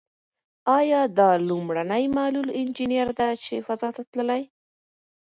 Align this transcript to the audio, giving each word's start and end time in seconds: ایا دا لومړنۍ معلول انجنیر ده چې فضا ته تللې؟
ایا 0.77 1.01
دا 1.19 1.29
لومړنۍ 1.47 2.03
معلول 2.15 2.47
انجنیر 2.61 3.07
ده 3.19 3.29
چې 3.43 3.55
فضا 3.67 3.89
ته 3.95 4.03
تللې؟ 4.11 4.43